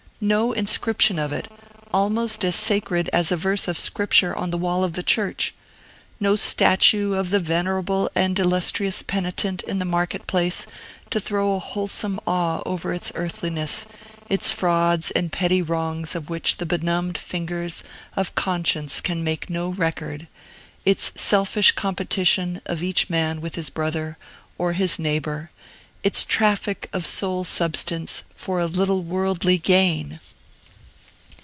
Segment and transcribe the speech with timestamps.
[0.23, 1.51] No inscription of it,
[1.91, 5.51] almost as sacred as a verse of Scripture on the wall of the church!
[6.19, 10.67] No statue of the venerable and illustrious penitent in the market place
[11.09, 13.87] to throw a wholesome awe over its earthliness,
[14.29, 17.83] its frauds and petty wrongs of which the benumbed fingers
[18.15, 20.27] of conscience can make no record,
[20.85, 24.19] its selfish competition of each man with his brother
[24.59, 25.49] or his neighbor,
[26.03, 30.19] its traffic of soul substance for a little worldly gain!